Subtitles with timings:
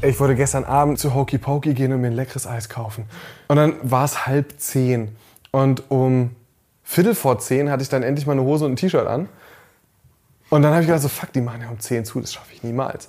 [0.00, 3.06] Ich wollte gestern Abend zu Hokey Pokey gehen und mir ein leckeres Eis kaufen.
[3.48, 5.16] Und dann war es halb zehn.
[5.50, 6.36] Und um
[6.84, 9.28] Viertel vor zehn hatte ich dann endlich mal eine Hose und ein T-Shirt an.
[10.50, 12.54] Und dann habe ich gedacht, so fuck, die machen ja um 10 zu, das schaffe
[12.54, 13.08] ich niemals.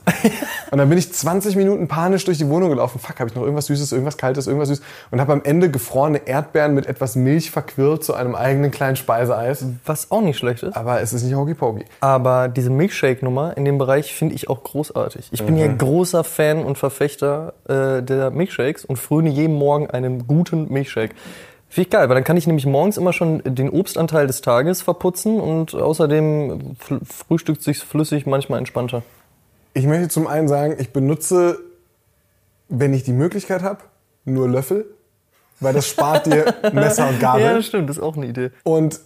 [0.72, 3.00] und dann bin ich 20 Minuten panisch durch die Wohnung gelaufen.
[3.00, 4.84] Fuck, habe ich noch irgendwas Süßes, irgendwas Kaltes, irgendwas Süßes.
[5.12, 9.66] Und habe am Ende gefrorene Erdbeeren mit etwas Milch verquirlt zu einem eigenen kleinen Speiseeis.
[9.86, 10.76] Was auch nicht schlecht ist.
[10.76, 11.86] Aber es ist nicht Hokey Pokey.
[12.02, 15.30] Aber diese Milkshake-Nummer in dem Bereich finde ich auch großartig.
[15.32, 20.28] Ich bin ja großer Fan und Verfechter äh, der Milkshakes und fröne jeden Morgen einen
[20.28, 21.16] guten Milkshake.
[21.70, 24.82] Finde ich geil, weil dann kann ich nämlich morgens immer schon den Obstanteil des Tages
[24.82, 26.76] verputzen und außerdem
[27.06, 29.04] frühstückt sich's flüssig manchmal entspannter.
[29.76, 31.60] Ich möchte zum einen sagen, ich benutze,
[32.70, 33.82] wenn ich die Möglichkeit habe,
[34.26, 34.86] nur Löffel.
[35.60, 37.44] Weil das spart dir Messer und Gabel.
[37.44, 38.52] Ja, das stimmt, das ist auch eine Idee.
[38.64, 39.00] Und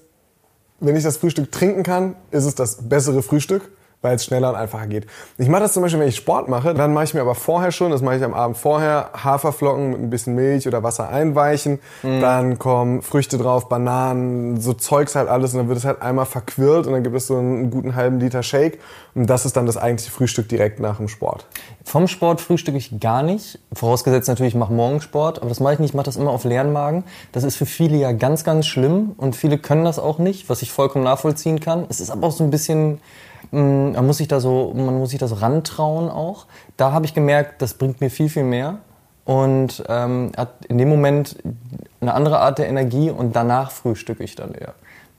[0.80, 3.72] wenn ich das Frühstück trinken kann, ist es das bessere Frühstück,
[4.04, 5.08] weil es schneller und einfacher geht.
[5.40, 7.72] Ich mache das zum Beispiel, wenn ich Sport mache, dann mache ich mir aber vorher
[7.72, 11.80] schon, das mache ich am Abend vorher, Haferflocken mit ein bisschen Milch oder Wasser einweichen,
[12.04, 16.26] dann kommen Früchte drauf, Bananen, so Zeugs halt alles und dann wird es halt einmal
[16.26, 18.80] verquirlt und dann gibt es so einen guten halben Liter Shake
[19.16, 21.46] und das ist dann das eigentliche Frühstück direkt nach dem Sport.
[21.86, 23.60] Vom Sport frühstücke ich gar nicht.
[23.74, 26.32] Vorausgesetzt natürlich, ich mache morgens Sport, aber das mache ich nicht, ich mache das immer
[26.32, 27.04] auf leeren Magen.
[27.32, 30.62] Das ist für viele ja ganz, ganz schlimm und viele können das auch nicht, was
[30.62, 31.86] ich vollkommen nachvollziehen kann.
[31.90, 33.00] Es ist aber auch so ein bisschen,
[33.52, 36.46] man muss sich da so, man muss sich da so rantrauen auch.
[36.78, 38.80] Da habe ich gemerkt, das bringt mir viel, viel mehr
[39.26, 41.38] und ähm, hat in dem Moment
[42.02, 44.74] eine andere Art der Energie und danach frühstücke ich dann eher.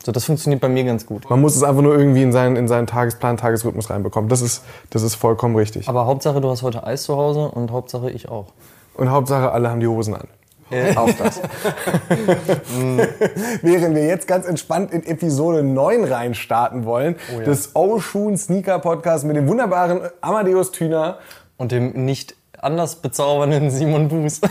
[0.04, 1.30] So, das funktioniert bei mir ganz gut.
[1.30, 4.28] Man muss es einfach nur irgendwie in seinen, in seinen Tagesplan, Tagesrhythmus reinbekommen.
[4.28, 5.88] Das ist, das ist vollkommen richtig.
[5.88, 8.48] Aber Hauptsache, du hast heute Eis zu Hause und Hauptsache ich auch.
[8.94, 10.28] Und Hauptsache, alle haben die Hosen an.
[10.74, 11.40] Äh, auch das.
[13.62, 17.44] Während wir jetzt ganz entspannt in Episode 9 reinstarten wollen, Oh ja.
[17.44, 21.18] des Oshun Sneaker Podcast mit dem wunderbaren Amadeus Thüner.
[21.56, 24.40] Und dem nicht anders bezaubernden Simon Buß.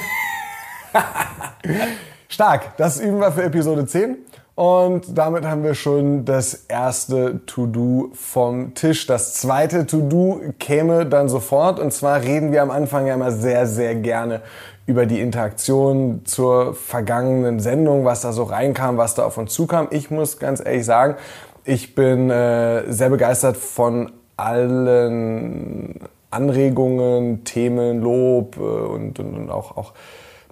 [2.30, 4.18] Stark, das üben wir für Episode 10.
[4.56, 9.08] Und damit haben wir schon das erste To-Do vom Tisch.
[9.08, 11.80] Das zweite To-Do käme dann sofort.
[11.80, 14.42] Und zwar reden wir am Anfang ja immer sehr, sehr gerne
[14.86, 19.88] über die Interaktion zur vergangenen Sendung, was da so reinkam, was da auf uns zukam.
[19.92, 21.16] Ich muss ganz ehrlich sagen,
[21.64, 26.00] ich bin äh, sehr begeistert von allen
[26.32, 29.94] Anregungen, Themen, Lob äh, und, und, und auch, auch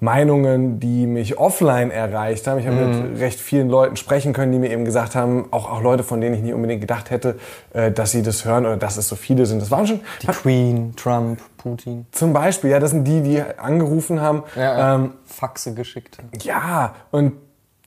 [0.02, 2.58] Meinungen, die mich offline erreicht haben.
[2.58, 5.82] Ich habe mit recht vielen Leuten sprechen können, die mir eben gesagt haben, auch, auch
[5.82, 7.38] Leute, von denen ich nicht unbedingt gedacht hätte,
[7.74, 9.62] äh, dass sie das hören oder dass es so viele sind.
[9.62, 12.08] Das waren schon Die Queen, Trump, Putin.
[12.12, 14.42] zum Beispiel, ja, das sind die, die angerufen haben.
[14.58, 16.18] Ähm, Faxe geschickt.
[16.42, 17.34] ja, und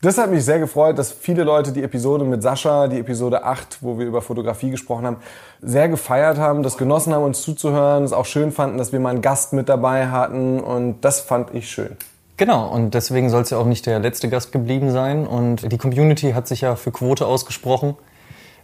[0.04, 3.78] das hat mich sehr gefreut, dass viele Leute die Episode mit Sascha, die Episode 8,
[3.80, 5.16] wo wir über Fotografie gesprochen haben,
[5.60, 9.10] sehr gefeiert haben, das genossen haben, uns zuzuhören, es auch schön fanden, dass wir mal
[9.10, 11.96] einen Gast mit dabei hatten und das fand ich schön.
[12.36, 15.26] Genau, und deswegen soll es ja auch nicht der letzte Gast geblieben sein.
[15.26, 17.96] Und die Community hat sich ja für Quote ausgesprochen.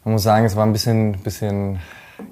[0.04, 1.78] Man muss sagen, es war ein bisschen, bisschen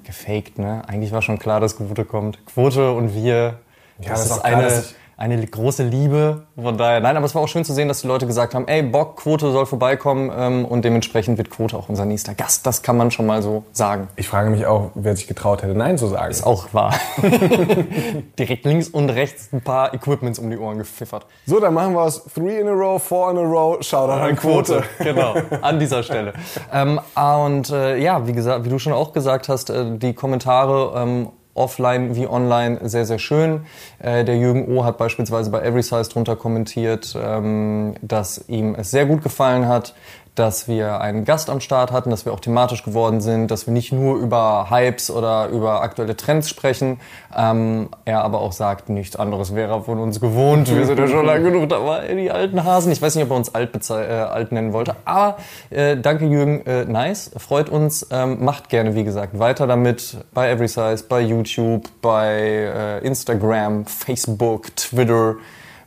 [0.03, 0.81] gefaked, ne?
[0.87, 2.45] Eigentlich war schon klar, dass Quote kommt.
[2.45, 3.59] Quote und wir,
[4.01, 4.83] Ja, das, das ist ist klar, eine,
[5.19, 6.43] eine große Liebe.
[6.55, 8.69] Von daher, nein, aber es war auch schön zu sehen, dass die Leute gesagt haben,
[8.69, 12.65] ey, Bock, Quote soll vorbeikommen ähm, und dementsprechend wird Quote auch unser nächster Gast.
[12.65, 14.07] Das kann man schon mal so sagen.
[14.15, 16.31] Ich frage mich auch, wer sich getraut hätte, Nein zu sagen.
[16.31, 16.93] Ist auch wahr.
[18.39, 21.25] Direkt links und rechts ein paar Equipments um die Ohren gepfiffert.
[21.45, 24.35] So, dann machen wir aus Three in a row, Four in a row, Shoutout an
[24.37, 24.83] Quote.
[24.99, 26.33] genau, an dieser Stelle.
[26.71, 30.93] Ähm, und äh, ja, wie gesagt, wie du schon auch gesagt hast, äh, die Kommentare
[30.95, 33.65] ähm, offline wie online sehr, sehr schön.
[33.99, 34.85] Äh, der Jürgen O.
[34.85, 39.93] hat beispielsweise bei Every Size drunter kommentiert, ähm, dass ihm es sehr gut gefallen hat,
[40.39, 43.73] dass wir einen Gast am Start hatten, dass wir auch thematisch geworden sind, dass wir
[43.73, 47.01] nicht nur über Hypes oder über aktuelle Trends sprechen.
[47.35, 50.73] Ähm, er aber auch sagt, nichts anderes wäre er von uns gewohnt.
[50.73, 52.91] Wir sind ja schon lange genug dabei, die alten Hasen.
[52.91, 55.37] Ich weiß nicht, ob er uns alt, äh, alt nennen wollte, aber
[55.69, 58.07] äh, danke Jürgen, äh, nice, freut uns.
[58.09, 63.85] Ähm, macht gerne, wie gesagt, weiter damit bei Every Size, bei YouTube, bei äh, Instagram,
[63.85, 65.35] Facebook, Twitter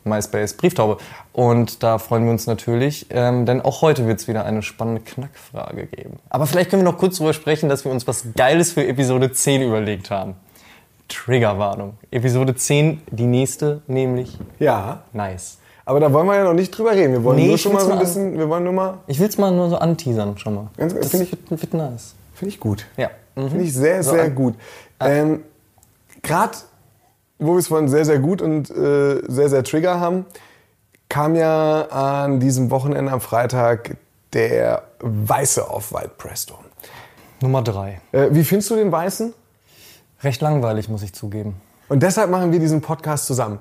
[0.04, 0.98] MySpace Brieftaube.
[1.32, 5.00] Und da freuen wir uns natürlich, ähm, denn auch heute wird es wieder eine spannende
[5.00, 6.18] Knackfrage geben.
[6.28, 9.32] Aber vielleicht können wir noch kurz darüber sprechen, dass wir uns was Geiles für Episode
[9.32, 10.34] 10 überlegt haben.
[11.08, 11.94] Triggerwarnung.
[12.10, 15.58] Episode 10, die nächste, nämlich Ja, nice.
[15.84, 17.12] aber da wollen wir ja noch nicht drüber reden.
[17.12, 19.28] Wir wollen Nee, nur schon mal so ein bisschen, wir wollen nur mal, Ich will
[19.28, 20.68] es mal nur so anteasern schon mal.
[20.76, 22.14] Ganz- das find ich- wird, wird nice.
[22.34, 22.86] finde ich gut.
[22.96, 23.10] Ja.
[23.36, 23.48] Mhm.
[23.48, 24.54] Finde ich sehr, So sehr an- gut.
[25.00, 25.42] Ähm,
[26.22, 26.52] Gerade,
[27.38, 30.24] wo wir es von sehr, sehr gut und äh, sehr, sehr Trigger haben,
[31.12, 33.98] kam ja an diesem Wochenende am Freitag
[34.32, 36.54] der weiße Off-White Presto.
[37.42, 38.00] Nummer 3.
[38.12, 39.34] Äh, wie findest du den weißen?
[40.22, 41.60] Recht langweilig, muss ich zugeben.
[41.90, 43.58] Und deshalb machen wir diesen Podcast zusammen.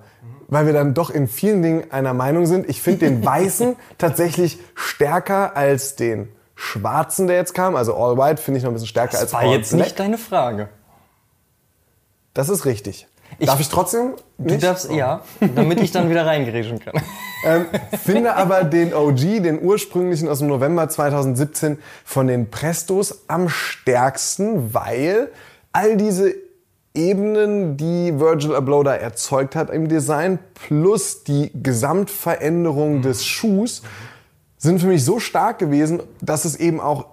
[0.48, 2.70] Weil wir dann doch in vielen Dingen einer Meinung sind.
[2.70, 7.76] Ich finde den weißen tatsächlich stärker als den schwarzen, der jetzt kam.
[7.76, 9.88] Also All White finde ich noch ein bisschen stärker als Das war All jetzt Black.
[9.88, 10.70] nicht deine Frage.
[12.34, 13.08] Das ist richtig.
[13.40, 14.64] Ich- Darf ich trotzdem Du nicht?
[14.64, 15.22] darfst, ja,
[15.56, 16.94] damit ich dann wieder reingerätschen kann.
[17.44, 17.66] Ähm,
[18.04, 24.76] finde aber den OG, den ursprünglichen aus dem November 2017 von den Prestos am stärksten,
[24.76, 25.30] weil
[25.72, 26.36] all diese
[26.94, 30.38] Ebenen, die Virgil Abloh da erzeugt hat im Design,
[30.68, 33.82] plus die Gesamtveränderung des Schuhs,
[34.58, 37.06] sind für mich so stark gewesen, dass es eben auch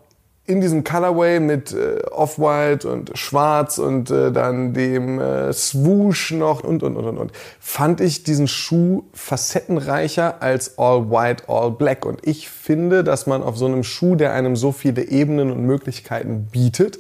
[0.49, 6.65] in diesem Colorway mit äh, Off-White und Schwarz und äh, dann dem äh, Swoosh noch
[6.65, 12.07] und, und, und, und, und, fand ich diesen Schuh facettenreicher als All White, All Black.
[12.07, 15.65] Und ich finde, dass man auf so einem Schuh, der einem so viele Ebenen und
[15.65, 16.99] Möglichkeiten bietet,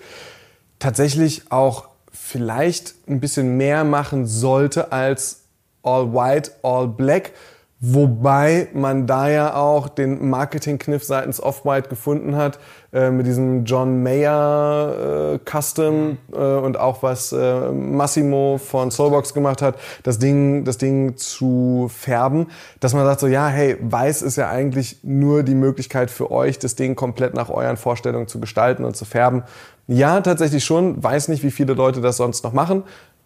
[0.78, 5.44] tatsächlich auch vielleicht ein bisschen mehr machen sollte als
[5.82, 7.32] All White, All Black.
[7.80, 12.58] Wobei man da ja auch den Marketingkniff seitens Off-White gefunden hat,
[12.92, 19.32] äh, mit diesem John Mayer äh, Custom äh, und auch was äh, Massimo von Soulbox
[19.32, 22.48] gemacht hat, das Ding, das Ding zu färben,
[22.80, 26.58] dass man sagt so, ja, hey, weiß ist ja eigentlich nur die Möglichkeit für euch,
[26.58, 29.44] das Ding komplett nach euren Vorstellungen zu gestalten und zu färben.
[29.86, 32.82] Ja, tatsächlich schon, weiß nicht, wie viele Leute das sonst noch machen,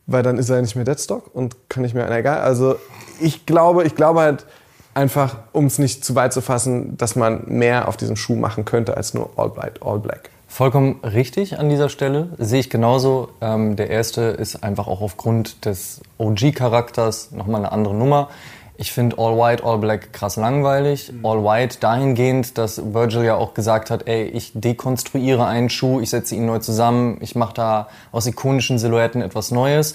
[0.07, 2.41] weil dann ist er nicht mehr Deadstock und kann nicht mehr, na, egal.
[2.41, 2.77] Also
[3.21, 4.47] ich glaube, ich glaube halt
[4.95, 8.65] einfach, um es nicht zu weit zu fassen, dass man mehr auf diesem Schuh machen
[8.65, 10.31] könnte als nur All White, All Black.
[10.49, 12.29] Vollkommen richtig an dieser Stelle.
[12.37, 13.31] Sehe ich genauso.
[13.41, 18.29] Ähm, der erste ist einfach auch aufgrund des OG-Charakters nochmal eine andere Nummer.
[18.83, 21.13] Ich finde All White, All Black krass langweilig.
[21.23, 26.11] All White dahingehend, dass Virgil ja auch gesagt hat, ey, ich dekonstruiere einen Schuh, ich
[26.11, 29.95] setze ihn neu zusammen, ich mache da aus ikonischen Silhouetten etwas Neues.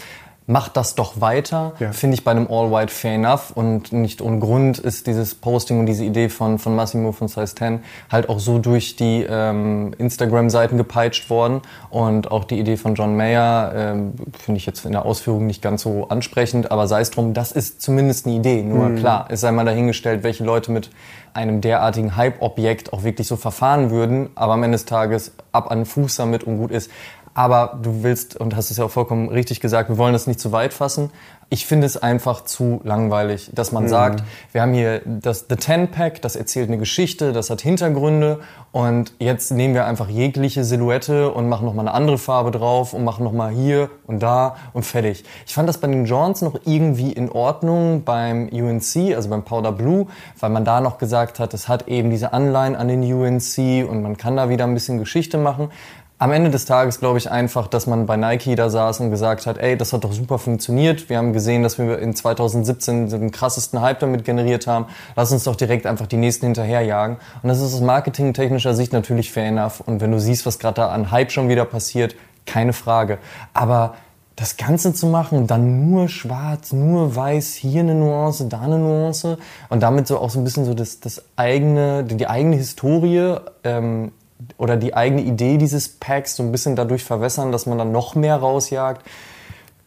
[0.50, 1.92] Macht das doch weiter, Ja.
[1.92, 5.82] finde ich bei einem All White fair enough und nicht ohne Grund ist dieses Posting
[5.82, 9.94] und diese Idee von, von Massimo von Size 10 halt auch so durch die ähm,
[9.98, 14.94] Instagram-Seiten gepeitscht worden und auch die Idee von John Mayer ähm, finde ich jetzt in
[14.94, 18.64] der Ausführung nicht ganz so ansprechend, aber sei es drum, das ist zumindest eine Idee.
[18.64, 20.90] Nur klar, es sei mal dahingestellt, welche Leute mit
[21.34, 25.80] einem derartigen Hype-Objekt auch wirklich so verfahren würden, aber am Ende des Tages ab an
[25.80, 26.90] den Fuß damit und gut ist.
[27.38, 30.40] Aber du willst, und hast es ja auch vollkommen richtig gesagt, wir wollen das nicht
[30.40, 31.12] zu weit fassen.
[31.52, 34.24] Ich finde es einfach zu langweilig, dass man sagt,
[34.54, 38.40] wir haben hier das The Ten Pack, das erzählt eine Geschichte, das hat Hintergründe
[38.72, 43.04] und jetzt nehmen wir einfach jegliche Silhouette und machen nochmal eine andere Farbe drauf und
[43.04, 45.24] machen nochmal hier und da und fertig.
[45.46, 49.74] Ich fand das bei den Johns noch irgendwie in Ordnung beim UNC, also beim Powder
[49.74, 50.08] Blue,
[50.40, 54.02] weil man da noch gesagt hat, es hat eben diese Anleihen an den UNC und
[54.02, 55.70] man kann da wieder ein bisschen Geschichte machen.
[56.20, 59.46] Am Ende des Tages glaube ich einfach, dass man bei Nike da saß und gesagt
[59.46, 61.10] hat, ey, das hat doch super funktioniert.
[61.10, 64.88] Wir haben gesehen, dass wir in 2017 den krassesten Hype damit generiert haben.
[65.16, 67.18] Lass uns doch direkt einfach die nächsten hinterherjagen.
[67.44, 69.82] Und das ist aus marketingtechnischer Sicht natürlich fair enough.
[69.86, 72.16] Und wenn du siehst, was gerade da an Hype schon wieder passiert,
[72.48, 73.20] keine Frage.
[73.54, 73.94] Aber
[74.36, 79.38] das Ganze zu machen, dann nur schwarz, nur weiß, hier eine Nuance, da eine Nuance
[79.70, 83.36] und damit so auch so ein bisschen so das, das eigene, die, die eigene Historie
[83.64, 84.12] ähm,
[84.58, 88.16] oder die eigene Idee dieses Packs so ein bisschen dadurch verwässern, dass man dann noch
[88.16, 89.06] mehr rausjagt,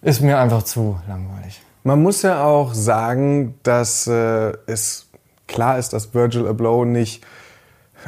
[0.02, 1.60] ist mir einfach zu langweilig.
[1.82, 5.06] Man muss ja auch sagen, dass äh, es
[5.46, 7.24] klar ist, dass Virgil Abloh nicht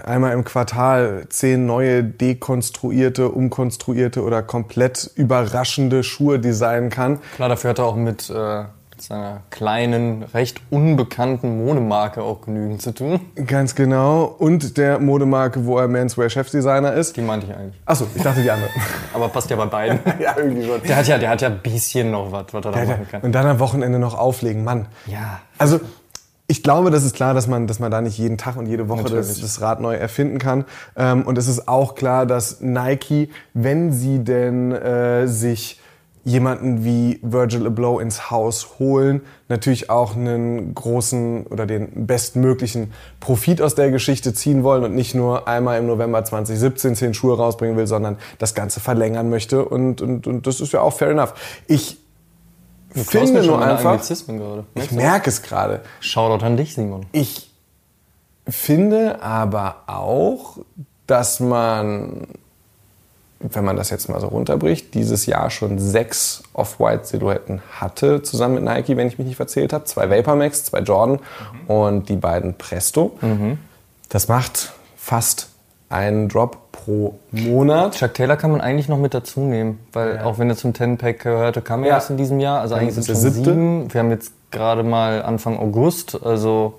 [0.05, 7.21] einmal im Quartal zehn neue dekonstruierte, umkonstruierte oder komplett überraschende Schuhe designen kann.
[7.35, 8.69] Klar, dafür hat er auch mit, äh, mit
[9.03, 13.21] seiner kleinen, recht unbekannten Modemarke auch genügend zu tun.
[13.47, 14.25] Ganz genau.
[14.25, 17.17] Und der Modemarke, wo er Menswear-Chefdesigner ist.
[17.17, 17.81] Die meinte ich eigentlich.
[17.85, 18.71] Achso, ich dachte die andere.
[19.15, 20.01] Aber passt ja bei beiden.
[20.21, 20.83] ja, irgendwie schon.
[20.83, 23.23] Der hat ja, der hat ja ein bisschen noch was, was er da machen kann.
[23.23, 24.87] Und dann am Wochenende noch auflegen, Mann.
[25.07, 25.41] Ja.
[25.59, 25.81] Also
[26.53, 28.89] ich glaube, das ist klar, dass man, dass man da nicht jeden Tag und jede
[28.89, 30.67] Woche das, das Rad neu erfinden kann.
[30.97, 35.81] Ähm, und es ist auch klar, dass Nike, wenn sie denn äh, sich
[36.25, 43.61] jemanden wie Virgil Abloh ins Haus holen, natürlich auch einen großen oder den bestmöglichen Profit
[43.61, 47.77] aus der Geschichte ziehen wollen und nicht nur einmal im November 2017 zehn Schuhe rausbringen
[47.77, 51.35] will, sondern das Ganze verlängern möchte und, und, und das ist ja auch fair enough.
[51.67, 51.99] Ich
[52.95, 54.65] Du finde nur einfach, gerade.
[54.75, 57.07] ich merke es gerade, Shoutout an dich, Simon.
[57.13, 57.51] ich
[58.47, 60.59] finde aber auch,
[61.07, 62.27] dass man,
[63.51, 68.65] wenn man das jetzt mal so runterbricht, dieses Jahr schon sechs Off-White-Silhouetten hatte, zusammen mit
[68.65, 69.85] Nike, wenn ich mich nicht verzählt habe.
[69.85, 71.19] Zwei Vapor Max, zwei Jordan
[71.67, 73.13] und die beiden Presto.
[74.09, 75.49] Das macht fast
[75.89, 77.95] einen Drop pro Monat.
[77.97, 81.21] Chuck Taylor kann man eigentlich noch mit dazu nehmen, weil auch wenn er zum 10-Pack
[81.21, 81.95] gehörte, kam er Ja.
[81.97, 82.61] erst in diesem Jahr.
[82.61, 83.93] Also eigentlich sind es sieben.
[83.93, 86.75] Wir haben jetzt gerade mal Anfang August, also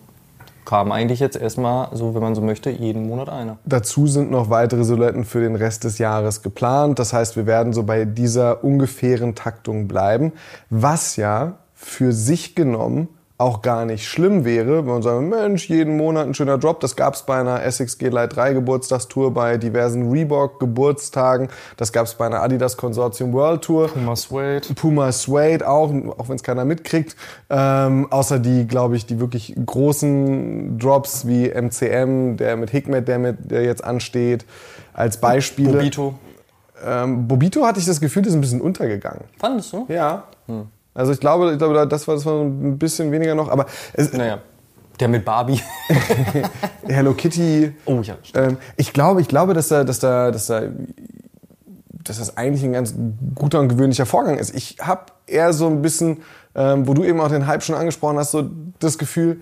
[0.65, 3.57] kam eigentlich jetzt erstmal, so wenn man so möchte, jeden Monat einer.
[3.65, 6.99] Dazu sind noch weitere Silhouetten für den Rest des Jahres geplant.
[6.99, 10.33] Das heißt, wir werden so bei dieser ungefähren Taktung bleiben,
[10.69, 13.09] was ja für sich genommen
[13.39, 16.79] auch gar nicht schlimm wäre, wenn man sagt, Mensch, jeden Monat ein schöner Drop.
[16.79, 21.49] Das gab es bei einer Essex G-Lite 3 Geburtstagstour, bei diversen Reebok Geburtstagen.
[21.75, 23.87] Das gab es bei einer Adidas Consortium World Tour.
[23.87, 24.73] Puma Suede.
[24.75, 27.15] Puma Suede auch, auch wenn es keiner mitkriegt.
[27.49, 33.17] Ähm, außer die, glaube ich, die wirklich großen Drops wie MCM, der mit Hikmet, der,
[33.17, 34.45] mit, der jetzt ansteht,
[34.93, 35.73] als Beispiele.
[35.73, 36.13] Bobito.
[36.85, 39.23] Ähm, Bobito hatte ich das Gefühl, das ist ein bisschen untergegangen.
[39.39, 39.85] Fandest du?
[39.89, 40.25] Ja.
[40.93, 43.65] Also ich glaube, ich glaube, das war, das war so ein bisschen weniger noch, aber
[43.93, 44.39] es, Naja.
[44.99, 45.59] Der mit Barbie.
[46.87, 47.73] Hello Kitty.
[47.85, 48.15] Oh ja.
[48.35, 50.61] Ähm, ich glaube, ich glaube, dass da, dass da, dass da,
[51.89, 52.93] dass das eigentlich ein ganz
[53.33, 54.53] guter und gewöhnlicher Vorgang ist.
[54.55, 56.21] Ich habe eher so ein bisschen,
[56.53, 58.47] ähm, wo du eben auch den Hype schon angesprochen hast, so
[58.79, 59.41] das Gefühl,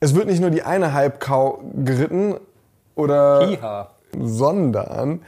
[0.00, 2.34] es wird nicht nur die eine Hype-Cow geritten
[2.96, 3.90] oder Hiha.
[4.18, 5.22] sondern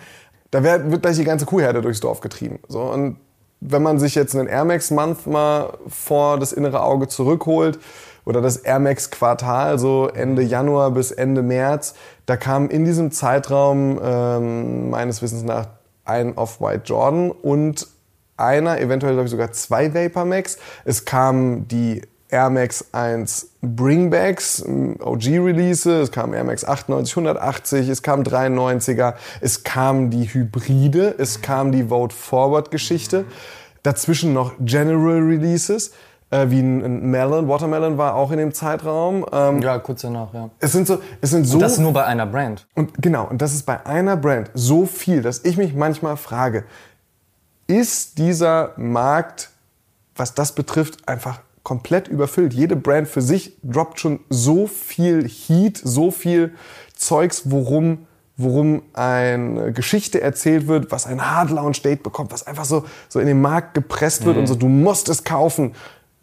[0.51, 2.59] da wird, wird gleich die ganze Kuhherde durchs Dorf getrieben.
[2.69, 3.17] So, und
[3.61, 7.79] wenn man sich jetzt einen Air Max Month mal vor das innere Auge zurückholt
[8.25, 11.95] oder das Air Max Quartal, so Ende Januar bis Ende März,
[12.27, 15.67] da kam in diesem Zeitraum ähm, meines Wissens nach
[16.05, 17.87] ein Off-White Jordan und
[18.37, 20.59] einer, eventuell glaube ich sogar zwei Vapor Max.
[20.85, 24.63] Es kamen die Air Max 1 Bringbacks,
[25.01, 31.41] OG-Release, es kam Air Max 98, 180, es kam 93er, es kam die Hybride, es
[31.41, 33.25] kam die Vote Forward-Geschichte,
[33.83, 35.93] dazwischen noch General Releases,
[36.31, 39.25] äh, wie ein, Melon, Watermelon war auch in dem Zeitraum.
[39.33, 40.51] Ähm, Ja, kurz danach, ja.
[40.61, 42.67] es sind so, es sind so Das nur bei einer Brand.
[42.75, 46.65] und genau, und das ist bei einer Brand so viel, dass ich mich manchmal frage,
[47.67, 49.51] ist dieser Markt,
[50.15, 52.55] was das betrifft, einfach komplett überfüllt?
[52.55, 56.55] Jede Brand für sich droppt schon so viel Heat, so viel
[56.97, 58.07] Zeugs, worum
[58.41, 63.19] worum eine Geschichte erzählt wird, was ein Hard Launch Date bekommt, was einfach so, so
[63.19, 65.75] in den Markt gepresst wird und so, du musst es kaufen,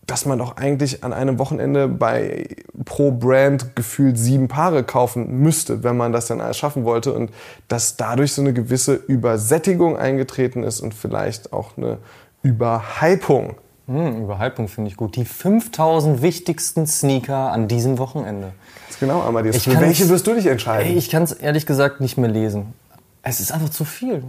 [0.08, 2.48] dass man doch eigentlich an einem Wochenende bei
[2.86, 7.32] pro Brand gefühlt sieben Paare kaufen müsste, wenn man das dann alles schaffen wollte und
[7.68, 11.98] dass dadurch so eine gewisse Übersättigung eingetreten ist und vielleicht auch eine
[12.44, 13.56] Überhypung.
[13.88, 15.16] Hm, Überhypung finde ich gut.
[15.16, 18.54] Die 5000 wichtigsten Sneaker an diesem Wochenende.
[18.88, 19.64] Ganz genau, Amadeus.
[19.64, 20.92] Für welche wirst du dich entscheiden?
[20.92, 22.74] Ey, ich kann es ehrlich gesagt nicht mehr lesen.
[23.22, 24.24] Es ist einfach zu viel.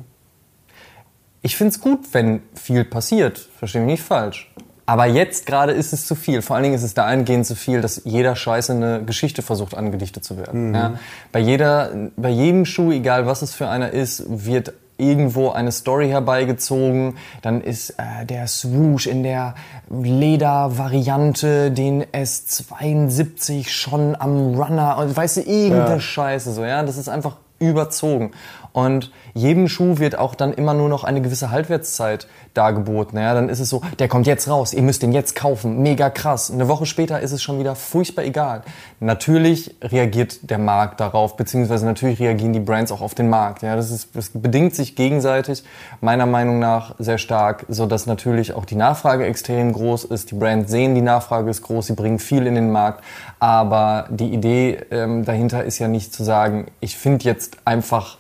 [1.43, 3.39] Ich finde es gut, wenn viel passiert.
[3.39, 4.53] Verstehe mich nicht falsch.
[4.85, 6.43] Aber jetzt gerade ist es zu viel.
[6.43, 10.25] Vor allen Dingen ist es dahingehend zu viel, dass jeder Scheiße eine Geschichte versucht angedichtet
[10.25, 10.75] zu werden.
[10.75, 10.99] Ja?
[11.33, 16.09] Bei, jeder, bei jedem Schuh, egal was es für einer ist, wird irgendwo eine Story
[16.09, 17.17] herbeigezogen.
[17.43, 19.55] Dann ist äh, der Swoosh in der
[19.91, 26.01] Ledervariante, den S72 schon am Runner und weißt du, irgendeine Ja.
[26.01, 26.83] Scheiße so, ja.
[26.83, 28.33] Das ist einfach überzogen.
[28.77, 33.19] Und jedem Schuh wird auch dann immer nur noch eine gewisse Halbwertszeit dargeboten.
[33.19, 36.11] Ja, dann ist es so, der kommt jetzt raus, ihr müsst den jetzt kaufen, mega
[36.11, 36.51] krass.
[36.51, 38.65] Eine Woche später ist es schon wieder furchtbar egal.
[39.01, 43.63] Natürlich reagiert der Markt darauf, beziehungsweise natürlich reagieren die Brands auch auf den Markt.
[43.63, 45.65] Ja, das, ist, das bedingt sich gegenseitig,
[46.03, 50.33] meiner Meinung nach sehr stark, so dass natürlich auch die Nachfrage extrem groß ist.
[50.33, 53.03] Die Brands sehen, die Nachfrage ist groß, sie bringen viel in den Markt.
[53.39, 58.19] Aber die Idee ähm, dahinter ist ja nicht zu sagen, ich finde jetzt einfach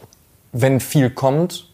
[0.60, 1.68] wenn viel kommt,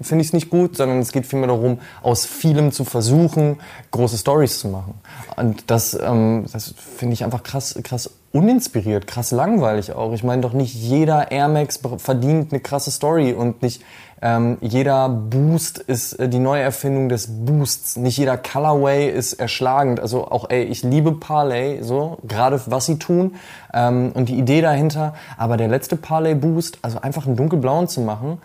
[0.00, 4.18] finde ich es nicht gut, sondern es geht vielmehr darum, aus vielem zu versuchen, große
[4.18, 4.94] Stories zu machen.
[5.36, 10.12] Und das, ähm, das finde ich einfach krass, krass uninspiriert, krass langweilig auch.
[10.12, 13.82] Ich meine doch nicht jeder Air Max verdient eine krasse Story und nicht
[14.22, 17.96] ähm, jeder Boost ist äh, die Neuerfindung des Boosts.
[17.96, 19.98] Nicht jeder Colorway ist erschlagend.
[19.98, 23.34] Also auch, ey, ich liebe Parley, so, gerade was sie tun
[23.74, 25.14] ähm, und die Idee dahinter.
[25.36, 28.40] Aber der letzte Parley Boost, also einfach einen dunkelblauen zu machen,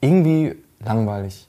[0.00, 1.47] irgendwie langweilig.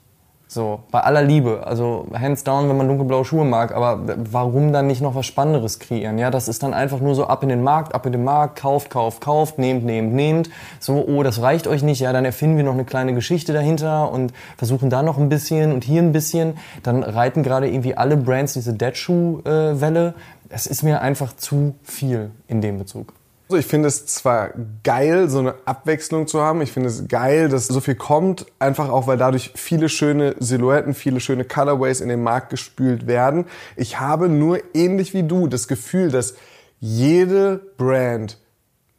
[0.52, 1.64] So, bei aller Liebe.
[1.64, 5.78] Also hands down, wenn man dunkelblaue Schuhe mag, aber warum dann nicht noch was Spannenderes
[5.78, 6.18] kreieren?
[6.18, 8.58] Ja, das ist dann einfach nur so ab in den Markt, ab in den Markt,
[8.58, 10.50] kauft, kauft, kauft, nehmt, nehmt, nehmt.
[10.80, 14.10] So, oh, das reicht euch nicht, ja, dann erfinden wir noch eine kleine Geschichte dahinter
[14.10, 16.58] und versuchen da noch ein bisschen und hier ein bisschen.
[16.82, 20.14] Dann reiten gerade irgendwie alle Brands diese Dead Shoe-Welle.
[20.48, 23.12] Es ist mir einfach zu viel in dem Bezug.
[23.50, 24.50] Also ich finde es zwar
[24.84, 26.62] geil, so eine Abwechslung zu haben.
[26.62, 30.94] Ich finde es geil, dass so viel kommt, einfach auch, weil dadurch viele schöne Silhouetten,
[30.94, 33.46] viele schöne Colorways in den Markt gespült werden.
[33.74, 36.34] Ich habe nur ähnlich wie du das Gefühl, dass
[36.78, 38.38] jede Brand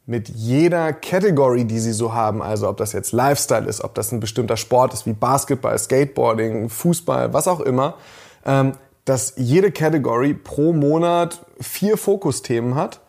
[0.04, 4.12] mit jeder Category, die sie so haben, also ob das jetzt Lifestyle ist, ob das
[4.12, 7.94] ein bestimmter Sport ist wie Basketball, Skateboarding, Fußball, was auch immer,
[8.44, 8.72] ähm,
[9.06, 13.00] dass jede Category pro Monat vier Fokusthemen hat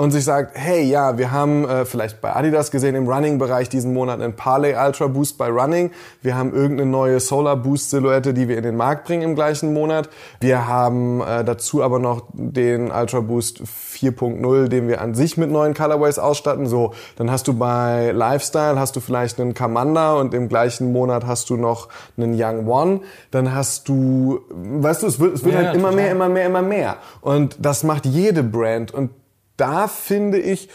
[0.00, 3.92] und sich sagt, hey, ja, wir haben äh, vielleicht bei Adidas gesehen im Running-Bereich diesen
[3.92, 5.90] Monat einen Parley Ultra Boost bei Running.
[6.22, 9.74] Wir haben irgendeine neue Solar Boost Silhouette, die wir in den Markt bringen im gleichen
[9.74, 10.08] Monat.
[10.38, 15.50] Wir haben äh, dazu aber noch den Ultra Boost 4.0, den wir an sich mit
[15.50, 16.68] neuen Colorways ausstatten.
[16.68, 21.26] So, dann hast du bei Lifestyle hast du vielleicht einen Commander und im gleichen Monat
[21.26, 23.00] hast du noch einen Young One.
[23.32, 25.96] Dann hast du, weißt du, es wird, es wird Ja, halt immer total.
[26.04, 26.96] mehr, immer mehr, immer mehr.
[27.20, 28.94] Und das macht jede Brand.
[28.94, 29.10] Und
[29.58, 30.70] da finde ich,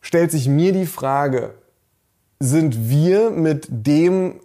[0.00, 1.54] stellt sich mir die Frage,
[2.38, 4.40] sind wir mit dem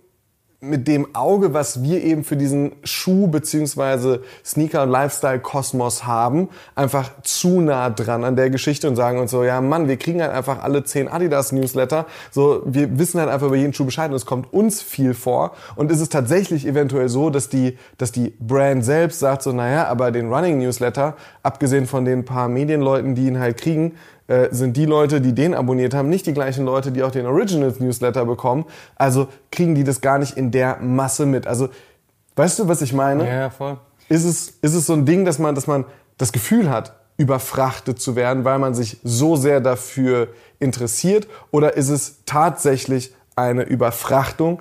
[0.64, 6.50] mit dem Auge, was wir eben für diesen Schuh beziehungsweise Sneaker und Lifestyle Kosmos haben,
[6.76, 10.22] einfach zu nah dran an der Geschichte und sagen uns so, ja Mann, wir kriegen
[10.22, 14.12] halt einfach alle zehn Adidas Newsletter, so wir wissen halt einfach über jeden Schuh Bescheid
[14.12, 15.54] und es kommt uns viel vor.
[15.76, 19.88] Und ist es tatsächlich eventuell so, dass die dass die Brand selbst sagt so, naja,
[19.88, 23.94] aber den Running Newsletter, abgesehen von den paar Medienleuten, die ihn halt kriegen,
[24.28, 27.26] äh, sind die Leute, die den abonniert haben, nicht die gleichen Leute, die auch den
[27.26, 28.66] Originals Newsletter bekommen.
[28.96, 31.48] Also kriegen die das gar nicht in der Masse mit.
[31.48, 31.70] Also,
[32.36, 33.28] weißt du, was ich meine?
[33.28, 33.78] Ja, ja, voll.
[34.10, 35.86] Ist, es, ist es so ein Ding, dass man, dass man
[36.18, 41.28] das Gefühl hat, überfrachtet zu werden, weil man sich so sehr dafür interessiert?
[41.52, 44.60] Oder ist es tatsächlich eine Überfrachtung,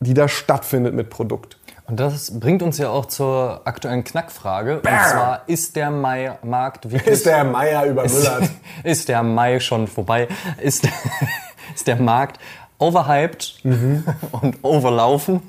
[0.00, 1.58] die da stattfindet mit Produkt?
[1.90, 4.76] Und das bringt uns ja auch zur aktuellen Knackfrage.
[4.76, 7.12] Und zwar, ist der Mai-Markt wirklich...
[7.14, 8.48] Ist der Meier übermüllert?
[8.84, 10.28] ist der Mai schon vorbei?
[10.62, 10.86] Ist,
[11.74, 12.38] ist der Markt
[12.78, 13.58] overhyped
[14.30, 15.42] und overlaufen?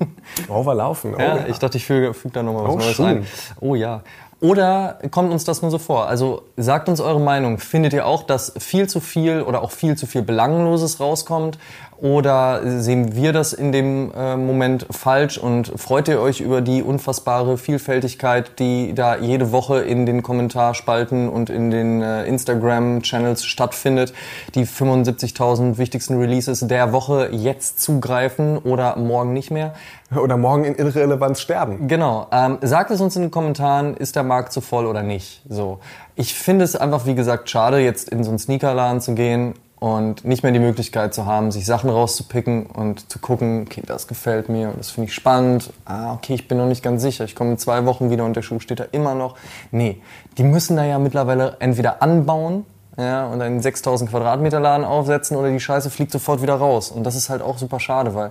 [0.48, 1.14] Overlaufen.
[1.14, 3.06] Oh, Ja, ich dachte, ich füge, füge da nochmal was Oh, Neues schön.
[3.06, 3.26] ein.
[3.60, 4.02] Oh ja.
[4.42, 6.08] Oder kommt uns das nur so vor?
[6.08, 7.58] Also sagt uns eure Meinung.
[7.58, 11.58] Findet ihr auch, dass viel zu viel oder auch viel zu viel Belangloses rauskommt?
[12.02, 16.82] Oder sehen wir das in dem äh, Moment falsch und freut ihr euch über die
[16.82, 24.12] unfassbare Vielfältigkeit, die da jede Woche in den Kommentarspalten und in den äh, Instagram-Channels stattfindet,
[24.56, 29.74] die 75.000 wichtigsten Releases der Woche jetzt zugreifen oder morgen nicht mehr?
[30.16, 31.88] Oder morgen in Irrelevanz sterben.
[31.88, 32.26] Genau.
[32.32, 35.42] Ähm, sagt es uns in den Kommentaren, ist der Markt zu voll oder nicht.
[35.48, 35.78] So.
[36.16, 40.24] Ich finde es einfach, wie gesagt, schade, jetzt in so einen Sneakerladen zu gehen und
[40.24, 44.48] nicht mehr die Möglichkeit zu haben, sich Sachen rauszupicken und zu gucken, okay, das gefällt
[44.48, 45.72] mir und das finde ich spannend.
[45.84, 47.24] Ah, okay, ich bin noch nicht ganz sicher.
[47.24, 49.36] Ich komme in zwei Wochen wieder und der Schuh steht da immer noch.
[49.72, 50.00] Nee,
[50.38, 52.64] die müssen da ja mittlerweile entweder anbauen
[52.96, 56.92] ja, und einen 6000 Quadratmeter Laden aufsetzen oder die Scheiße fliegt sofort wieder raus.
[56.92, 58.30] Und das ist halt auch super schade, weil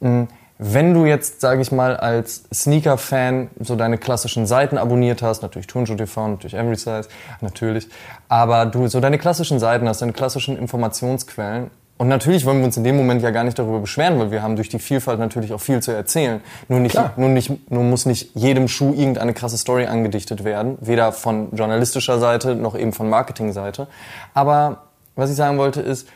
[0.00, 5.42] mh, wenn du jetzt, sage ich mal, als Sneaker-Fan so deine klassischen Seiten abonniert hast,
[5.42, 7.08] natürlich Turnschuh TV, natürlich Every Size,
[7.40, 7.88] natürlich,
[8.28, 12.76] aber du so deine klassischen Seiten hast, deine klassischen Informationsquellen und natürlich wollen wir uns
[12.76, 15.54] in dem Moment ja gar nicht darüber beschweren, weil wir haben durch die Vielfalt natürlich
[15.54, 16.42] auch viel zu erzählen.
[16.68, 17.12] Nur nicht, Klar.
[17.16, 22.18] nur nicht, nur muss nicht jedem Schuh irgendeine krasse Story angedichtet werden, weder von journalistischer
[22.18, 23.86] Seite noch eben von Marketingseite.
[24.34, 24.82] Aber
[25.14, 26.06] was ich sagen wollte ist,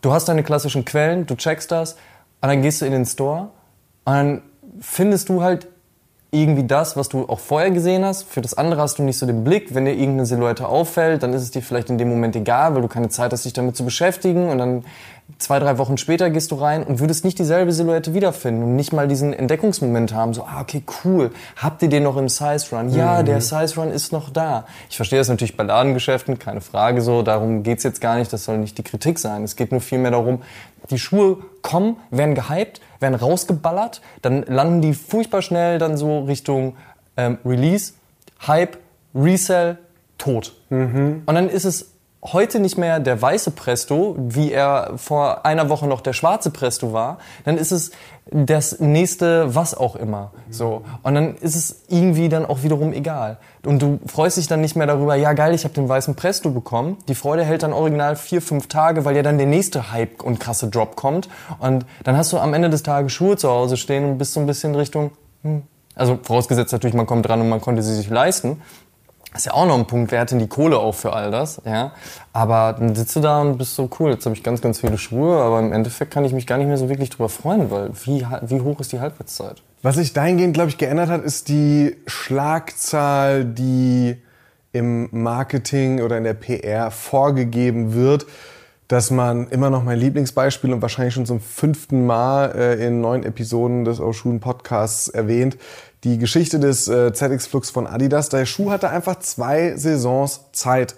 [0.00, 1.94] du hast deine klassischen Quellen, du checkst das
[2.40, 3.50] und dann gehst du in den Store
[4.08, 4.42] und dann
[4.80, 5.68] findest du halt
[6.30, 8.24] irgendwie das, was du auch vorher gesehen hast.
[8.24, 9.74] Für das andere hast du nicht so den Blick.
[9.74, 12.80] Wenn dir irgendeine Silhouette auffällt, dann ist es dir vielleicht in dem Moment egal, weil
[12.80, 14.48] du keine Zeit hast, dich damit zu beschäftigen.
[14.48, 14.84] Und dann
[15.36, 18.94] zwei, drei Wochen später gehst du rein und würdest nicht dieselbe Silhouette wiederfinden und nicht
[18.94, 20.32] mal diesen Entdeckungsmoment haben.
[20.32, 21.30] So, ah, okay, cool.
[21.56, 22.88] Habt ihr den noch im Size Run?
[22.94, 24.64] Ja, der Size Run ist noch da.
[24.88, 27.20] Ich verstehe das natürlich bei Ladengeschäften, keine Frage so.
[27.20, 28.32] Darum geht's jetzt gar nicht.
[28.32, 29.44] Das soll nicht die Kritik sein.
[29.44, 30.40] Es geht nur vielmehr darum,
[30.90, 36.76] die Schuhe kommen, werden gehypt, werden rausgeballert, dann landen die furchtbar schnell dann so Richtung
[37.16, 37.94] ähm, Release,
[38.46, 38.78] Hype,
[39.14, 39.78] Resell,
[40.18, 40.54] tot.
[41.26, 45.86] Und dann ist es heute nicht mehr der weiße Presto, wie er vor einer Woche
[45.86, 47.92] noch der schwarze Presto war, dann ist es
[48.30, 50.32] das nächste was auch immer.
[50.50, 50.82] So.
[51.02, 53.38] Und dann ist es irgendwie dann auch wiederum egal.
[53.64, 56.50] Und du freust dich dann nicht mehr darüber, ja geil, ich habe den weißen Presto
[56.50, 56.98] bekommen.
[57.08, 60.40] Die Freude hält dann original vier, fünf Tage, weil ja dann der nächste Hype und
[60.40, 61.28] krasse Drop kommt.
[61.60, 64.40] Und dann hast du am Ende des Tages Schuhe zu Hause stehen und bist so
[64.40, 65.12] ein bisschen Richtung,
[65.94, 68.60] Also vorausgesetzt natürlich, man kommt dran und man konnte sie sich leisten.
[69.34, 71.60] Ist ja auch noch ein Punkt, wer hat denn die Kohle auch für all das?
[71.64, 71.92] Ja?
[72.32, 74.96] Aber dann sitzt du da und bist so cool, jetzt habe ich ganz, ganz viele
[74.96, 77.90] Schuhe, aber im Endeffekt kann ich mich gar nicht mehr so wirklich drüber freuen, weil
[78.04, 79.62] wie, wie hoch ist die Halbwertszeit?
[79.82, 84.16] Was sich dahingehend, glaube ich, geändert hat, ist die Schlagzahl, die
[84.72, 88.26] im Marketing oder in der PR vorgegeben wird,
[88.88, 93.22] dass man immer noch mein Lieblingsbeispiel und wahrscheinlich schon zum fünften Mal äh, in neun
[93.22, 95.58] Episoden des Oshun Podcasts erwähnt,
[96.04, 98.28] die Geschichte des äh, ZX Flux von Adidas.
[98.28, 100.96] Der Schuh hatte einfach zwei Saisons Zeit.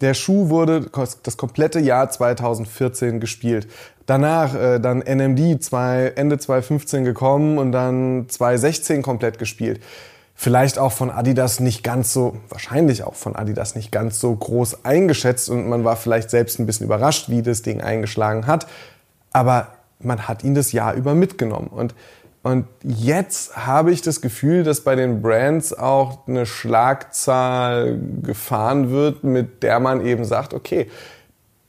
[0.00, 0.90] Der Schuh wurde
[1.22, 3.68] das komplette Jahr 2014 gespielt.
[4.06, 9.80] Danach äh, dann NMD zwei, Ende 2015 gekommen und dann 2016 komplett gespielt
[10.40, 14.86] vielleicht auch von Adidas nicht ganz so, wahrscheinlich auch von Adidas nicht ganz so groß
[14.86, 18.66] eingeschätzt und man war vielleicht selbst ein bisschen überrascht, wie das Ding eingeschlagen hat.
[19.34, 21.66] Aber man hat ihn das Jahr über mitgenommen.
[21.66, 21.94] Und,
[22.42, 29.24] und jetzt habe ich das Gefühl, dass bei den Brands auch eine Schlagzahl gefahren wird,
[29.24, 30.88] mit der man eben sagt, okay,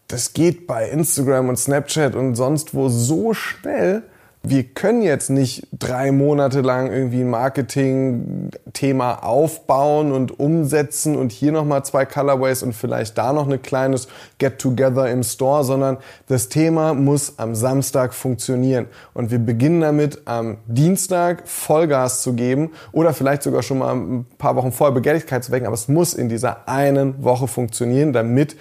[0.08, 4.04] das geht bei Instagram und Snapchat und sonst wo so schnell,
[4.44, 11.52] wir können jetzt nicht drei Monate lang irgendwie ein Marketing-Thema aufbauen und umsetzen und hier
[11.52, 14.08] nochmal zwei Colorways und vielleicht da noch ein kleines
[14.40, 18.88] Get-Together im Store, sondern das Thema muss am Samstag funktionieren.
[19.14, 24.26] Und wir beginnen damit, am Dienstag Vollgas zu geben oder vielleicht sogar schon mal ein
[24.40, 28.56] paar Wochen vorher Begehrlichkeit zu wecken, aber es muss in dieser einen Woche funktionieren, damit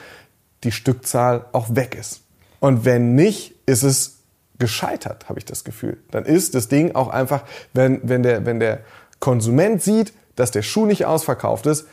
[0.63, 2.21] die Stückzahl auch weg ist.
[2.61, 4.20] Und wenn nicht, ist es
[4.61, 5.97] gescheitert, habe ich das Gefühl.
[6.13, 7.43] Dann ist das Ding auch einfach,
[7.73, 8.81] wenn, wenn, der, wenn der
[9.19, 11.87] Konsument sieht, dass der Schuh nicht ausverkauft ist,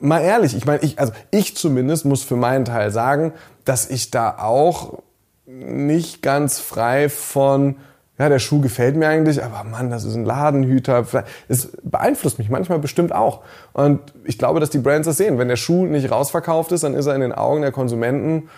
[0.00, 3.32] mal ehrlich, ich meine, ich, also ich zumindest muss für meinen Teil sagen,
[3.64, 5.02] dass ich da auch
[5.46, 7.76] nicht ganz frei von,
[8.18, 11.06] ja, der Schuh gefällt mir eigentlich, aber Mann, das ist ein Ladenhüter.
[11.48, 13.42] Es beeinflusst mich manchmal bestimmt auch.
[13.72, 15.38] Und ich glaube, dass die Brands das sehen.
[15.38, 18.48] Wenn der Schuh nicht rausverkauft ist, dann ist er in den Augen der Konsumenten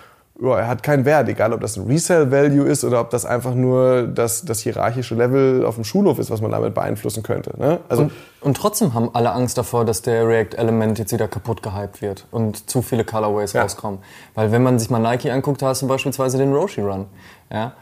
[0.43, 3.55] ja, er hat keinen Wert, egal ob das ein Resale-Value ist oder ob das einfach
[3.55, 7.53] nur das, das hierarchische Level auf dem Schulhof ist, was man damit beeinflussen könnte.
[7.59, 7.81] Ne?
[7.89, 12.01] Also und, und, trotzdem haben alle Angst davor, dass der React-Element jetzt wieder kaputt gehypt
[12.01, 13.63] wird und zu viele Colorways ja.
[13.63, 14.01] rauskommen.
[14.35, 17.07] Weil wenn man sich mal Nike anguckt, da hast du beispielsweise den Roshi Run.
[17.53, 17.75] Ja?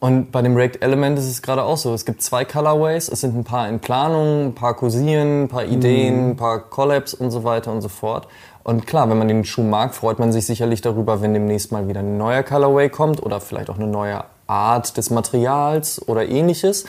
[0.00, 1.94] Und bei dem React Element ist es gerade auch so.
[1.94, 5.64] Es gibt zwei Colorways, es sind ein paar in Planung, ein paar kursieren, ein paar
[5.64, 6.30] Ideen, mhm.
[6.30, 8.28] ein paar Collabs und so weiter und so fort.
[8.64, 11.88] Und klar, wenn man den Schuh mag, freut man sich sicherlich darüber, wenn demnächst mal
[11.88, 16.84] wieder ein neuer Colorway kommt oder vielleicht auch eine neue Art des Materials oder ähnliches.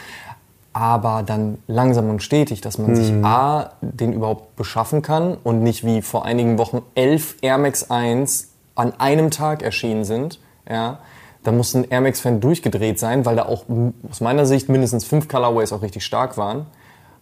[0.74, 2.96] Aber dann langsam und stetig, dass man mhm.
[2.96, 7.90] sich A, den überhaupt beschaffen kann und nicht wie vor einigen Wochen elf Air Max
[7.90, 10.40] 1 an einem Tag erschienen sind.
[10.70, 11.00] Ja,
[11.44, 13.66] da muss ein Air Max-Fan durchgedreht sein, weil da auch
[14.10, 16.66] aus meiner Sicht mindestens fünf Colorways auch richtig stark waren.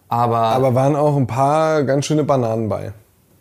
[0.08, 2.92] Aber, Aber waren auch ein paar ganz schöne Bananen bei.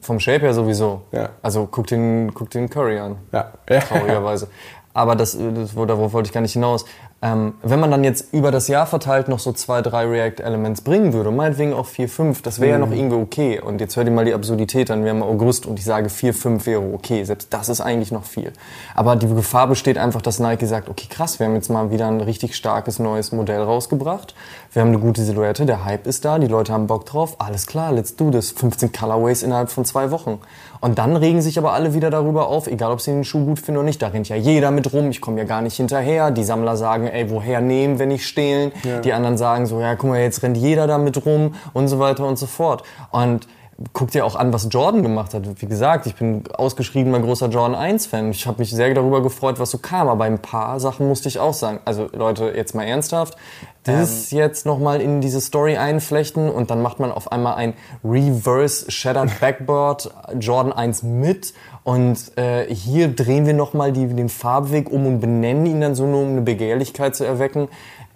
[0.02, 1.04] Vom Shape her sowieso.
[1.12, 1.30] Ja.
[1.42, 3.18] Also guck den, guck den Curry an.
[3.32, 3.52] Ja.
[3.80, 4.48] Traurigerweise.
[4.94, 6.86] Aber das, das, darauf wollte ich gar nicht hinaus.
[7.24, 11.14] Ähm, wenn man dann jetzt über das Jahr verteilt noch so zwei, drei React-Elements bringen
[11.14, 12.82] würde, meinetwegen auch vier, fünf, das wäre mhm.
[12.82, 13.60] ja noch irgendwie okay.
[13.60, 16.34] Und jetzt hört ihr mal die Absurdität an, wir haben August und ich sage vier,
[16.34, 17.24] fünf wäre okay.
[17.24, 18.52] Selbst das ist eigentlich noch viel.
[18.96, 22.08] Aber die Gefahr besteht einfach, dass Nike sagt, okay krass, wir haben jetzt mal wieder
[22.08, 24.34] ein richtig starkes neues Modell rausgebracht.
[24.74, 27.36] Wir haben eine gute Silhouette, der Hype ist da, die Leute haben Bock drauf.
[27.38, 28.50] Alles klar, let's do this.
[28.52, 30.40] 15 Colorways innerhalb von zwei Wochen.
[30.82, 33.60] Und dann regen sich aber alle wieder darüber auf, egal ob sie den Schuh gut
[33.60, 34.02] finden oder nicht.
[34.02, 36.32] Da rennt ja jeder mit rum, ich komme ja gar nicht hinterher.
[36.32, 38.72] Die Sammler sagen, ey, woher nehmen, wenn ich stehlen?
[38.84, 39.00] Ja.
[39.00, 42.26] Die anderen sagen so, ja, guck mal, jetzt rennt jeder damit rum und so weiter
[42.26, 42.84] und so fort.
[43.12, 43.48] Und
[43.94, 45.62] guck dir auch an, was Jordan gemacht hat.
[45.62, 48.32] Wie gesagt, ich bin ausgeschriebener großer Jordan 1 Fan.
[48.32, 51.40] Ich habe mich sehr darüber gefreut, was so kam, aber ein paar Sachen musste ich
[51.40, 51.80] auch sagen.
[51.86, 53.38] Also Leute, jetzt mal ernsthaft,
[53.84, 54.38] das ähm.
[54.38, 59.40] jetzt nochmal in diese Story einflechten und dann macht man auf einmal ein Reverse Shattered
[59.40, 65.66] Backboard Jordan 1 mit und äh, hier drehen wir nochmal den Farbweg um und benennen
[65.66, 67.70] ihn dann so nur, um eine Begehrlichkeit zu erwecken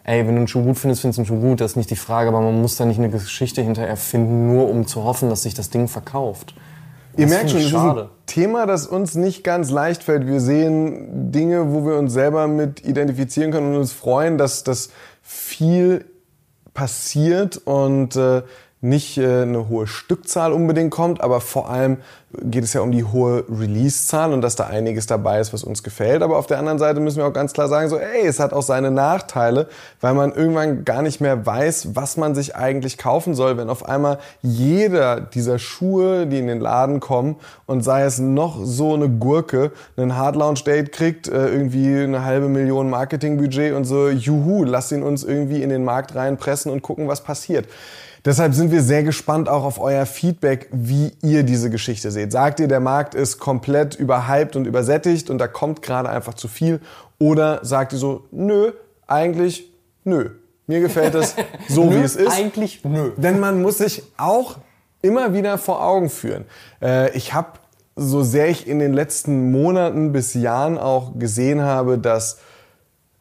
[0.05, 1.89] ey, wenn du einen Schuh gut findest, findest du einen Schuh gut, das ist nicht
[1.89, 5.29] die Frage, aber man muss da nicht eine Geschichte hinter erfinden, nur um zu hoffen,
[5.29, 6.55] dass sich das Ding verkauft.
[7.13, 10.27] Das Ihr merkt schon, das ist ein Thema, das uns nicht ganz leicht fällt.
[10.27, 14.89] Wir sehen Dinge, wo wir uns selber mit identifizieren können und uns freuen, dass das
[15.21, 16.05] viel
[16.73, 18.43] passiert und äh,
[18.81, 21.97] nicht äh, eine hohe Stückzahl unbedingt kommt, aber vor allem
[22.43, 25.83] geht es ja um die hohe Release-Zahl und dass da einiges dabei ist, was uns
[25.83, 26.21] gefällt.
[26.21, 28.53] Aber auf der anderen Seite müssen wir auch ganz klar sagen, so, ey, es hat
[28.53, 29.67] auch seine Nachteile,
[30.01, 33.87] weil man irgendwann gar nicht mehr weiß, was man sich eigentlich kaufen soll, wenn auf
[33.87, 39.09] einmal jeder dieser Schuhe, die in den Laden kommen und sei es noch so eine
[39.09, 44.63] Gurke, einen Hard Launch Date kriegt, äh, irgendwie eine halbe Million Marketingbudget und so, juhu,
[44.63, 47.67] lass ihn uns irgendwie in den Markt reinpressen und gucken, was passiert.
[48.25, 52.24] Deshalb sind wir sehr gespannt auch auf euer Feedback, wie ihr diese Geschichte seht.
[52.31, 56.47] Sagt ihr, der Markt ist komplett überhyped und übersättigt und da kommt gerade einfach zu
[56.47, 56.81] viel?
[57.19, 58.71] Oder sagt ihr so, nö,
[59.07, 59.71] eigentlich
[60.03, 60.31] nö.
[60.67, 61.35] Mir gefällt es
[61.69, 62.31] so, nö, wie es ist.
[62.31, 63.11] Eigentlich nö.
[63.17, 64.57] Denn man muss sich auch
[65.01, 66.45] immer wieder vor Augen führen.
[66.81, 67.59] Äh, ich habe,
[67.95, 72.39] so sehr ich in den letzten Monaten bis Jahren auch gesehen habe, dass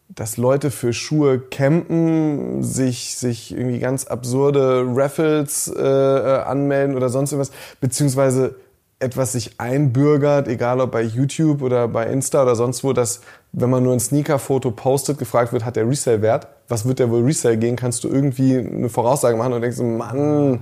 [0.09, 7.09] dass Leute für Schuhe campen, sich, sich irgendwie ganz absurde Raffles äh, äh, anmelden oder
[7.09, 8.57] sonst irgendwas, beziehungsweise
[9.05, 13.21] etwas sich einbürgert, egal ob bei YouTube oder bei Insta oder sonst wo, dass
[13.53, 16.49] wenn man nur ein Sneaker-Foto postet, gefragt wird, hat der Resale-Wert?
[16.69, 17.77] Was wird der wohl Resale gehen?
[17.77, 20.61] Kannst du irgendwie eine Voraussage machen und denkst, Mann,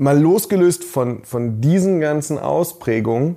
[0.00, 3.36] mal losgelöst von, von diesen ganzen Ausprägungen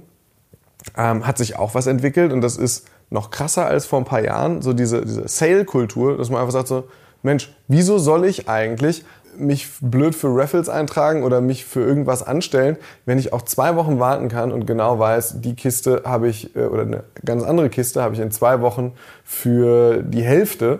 [0.95, 4.23] ähm, hat sich auch was entwickelt und das ist noch krasser als vor ein paar
[4.23, 6.85] Jahren, so diese, diese Sale-Kultur, dass man einfach sagt so,
[7.23, 9.03] Mensch, wieso soll ich eigentlich
[9.39, 13.99] mich blöd für Raffles eintragen oder mich für irgendwas anstellen, wenn ich auch zwei Wochen
[13.99, 18.01] warten kann und genau weiß, die Kiste habe ich, äh, oder eine ganz andere Kiste
[18.01, 20.79] habe ich in zwei Wochen für die Hälfte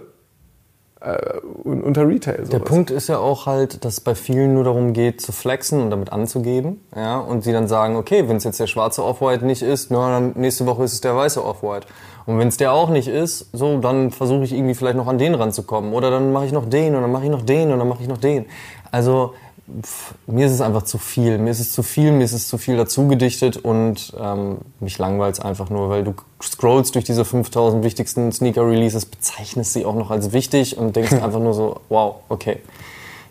[1.00, 2.38] äh, unter Retail.
[2.38, 2.50] Sowas.
[2.50, 5.82] Der Punkt ist ja auch halt, dass es bei vielen nur darum geht, zu flexen
[5.82, 6.82] und damit anzugeben.
[6.96, 10.10] Ja, und sie dann sagen, okay, wenn es jetzt der schwarze Off-White nicht ist, na,
[10.10, 11.88] dann nächste Woche ist es der weiße Off-White.
[12.28, 15.18] Und wenn es der auch nicht ist, so, dann versuche ich irgendwie vielleicht noch an
[15.18, 15.94] den ranzukommen.
[15.94, 18.04] Oder dann mache ich noch den und dann mache ich noch den und dann mache
[18.04, 18.46] ich noch den.
[18.92, 19.34] Also
[19.82, 21.38] pff, mir ist es einfach zu viel.
[21.38, 24.98] Mir ist es zu viel, mir ist es zu viel dazu gedichtet und ähm, mich
[24.98, 29.96] langweilt es einfach nur, weil du scrollst durch diese 5000 wichtigsten Sneaker-Releases, bezeichnest sie auch
[29.96, 32.60] noch als wichtig und denkst einfach nur so, wow, okay.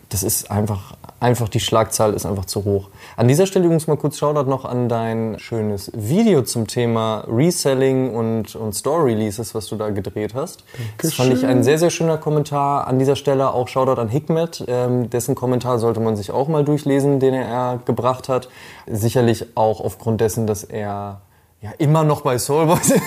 [0.09, 2.89] Das ist einfach einfach die Schlagzahl ist einfach zu hoch.
[3.15, 8.13] An dieser Stelle übrigens mal kurz Shoutout noch an dein schönes Video zum Thema Reselling
[8.13, 10.63] und, und Store Releases, was du da gedreht hast.
[10.99, 12.87] Das fand ich ein sehr, sehr schöner Kommentar.
[12.87, 16.63] An dieser Stelle auch Shoutout an Hikmet, ähm, dessen Kommentar sollte man sich auch mal
[16.63, 18.49] durchlesen, den er gebracht hat.
[18.85, 21.21] Sicherlich auch aufgrund dessen, dass er
[21.61, 22.93] ja immer noch bei Soulboys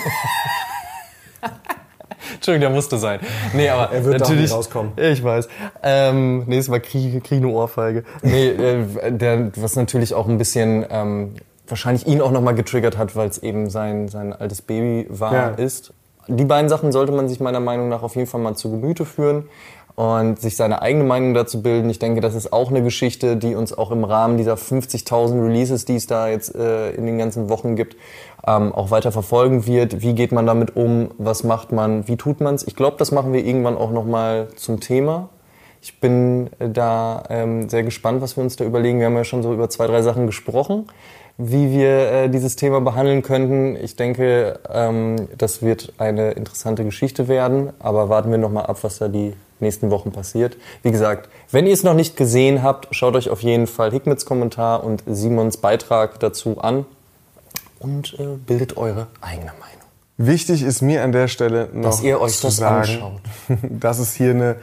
[2.41, 3.19] Entschuldigung, der musste sein.
[3.53, 4.93] Nee, aber er wird natürlich da nicht rauskommen.
[4.97, 5.47] Ich weiß.
[5.83, 8.03] Ähm, nächstes Mal kriege krieg eine Ohrfeige.
[8.23, 11.35] Nee, äh, der, was natürlich auch ein bisschen ähm,
[11.67, 15.47] wahrscheinlich ihn auch nochmal getriggert hat, weil es eben sein, sein altes Baby war, Ja.
[15.49, 15.93] ist.
[16.27, 19.05] Die beiden Sachen sollte man sich meiner Meinung nach auf jeden Fall mal zu Gemüte
[19.05, 19.45] führen
[19.95, 21.89] und sich seine eigene Meinung dazu bilden.
[21.89, 25.85] Ich denke, das ist auch eine Geschichte, die uns auch im Rahmen dieser 50.000 Releases,
[25.85, 27.97] die es da jetzt äh, in den ganzen Wochen gibt,
[28.45, 30.01] ähm, auch weiter verfolgen wird.
[30.01, 31.11] Wie geht man damit um?
[31.17, 32.07] Was macht man?
[32.07, 32.63] Wie tut man's?
[32.63, 35.29] Ich glaube, das machen wir irgendwann auch nochmal zum Thema.
[35.81, 38.99] Ich bin äh, da ähm, sehr gespannt, was wir uns da überlegen.
[38.99, 40.87] Wir haben ja schon so über zwei, drei Sachen gesprochen,
[41.37, 43.75] wie wir äh, dieses Thema behandeln könnten.
[43.75, 48.99] Ich denke, ähm, das wird eine interessante Geschichte werden, aber warten wir nochmal ab, was
[48.99, 50.57] da die nächsten Wochen passiert.
[50.83, 54.25] Wie gesagt, wenn ihr es noch nicht gesehen habt, schaut euch auf jeden Fall Hikmets
[54.25, 56.85] Kommentar und Simons Beitrag dazu an
[57.79, 59.81] und äh, bildet eure eigene Meinung.
[60.17, 63.21] Wichtig ist mir an der Stelle noch Dass ihr euch das sagen, anschaut.
[63.63, 64.57] dass es hier eine äh,